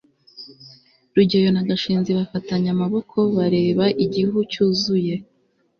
[1.15, 5.15] rugeyo na gashinzi bafatanye amaboko bareba igihu cyuzuye